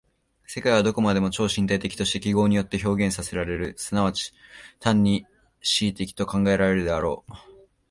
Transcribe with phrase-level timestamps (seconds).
[0.47, 4.33] 世界はどこまでも超身体的として記号によって表現せられる、即ち
[4.79, 7.33] 単に思惟的と考えられるであろう。